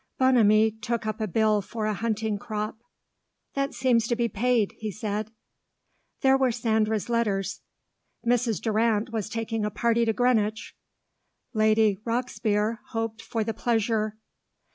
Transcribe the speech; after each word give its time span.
Bonamy 0.17 0.71
took 0.71 1.05
up 1.05 1.21
a 1.21 1.27
bill 1.27 1.61
for 1.61 1.85
a 1.85 1.93
hunting 1.93 2.39
crop. 2.39 2.79
"That 3.53 3.75
seems 3.75 4.07
to 4.07 4.15
be 4.15 4.27
paid," 4.27 4.73
he 4.79 4.89
said. 4.89 5.29
There 6.21 6.35
were 6.39 6.51
Sandra's 6.51 7.07
letters. 7.07 7.61
Mrs. 8.25 8.59
Durrant 8.59 9.11
was 9.11 9.29
taking 9.29 9.63
a 9.63 9.69
party 9.69 10.03
to 10.05 10.11
Greenwich. 10.13 10.73
Lady 11.53 11.99
Rocksbier 12.03 12.79
hoped 12.87 13.21
for 13.21 13.43
the 13.43 13.53
pleasure.... 13.53 14.17